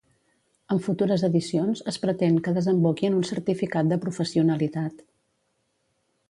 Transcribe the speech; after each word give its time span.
En 0.75 0.79
futures 0.85 1.25
edicions, 1.27 1.83
es 1.91 1.99
pretén 2.05 2.39
que 2.47 2.53
desemboqui 2.55 3.11
en 3.11 3.19
un 3.19 3.27
certificat 3.33 3.93
de 3.93 4.01
professionalitat. 4.07 5.07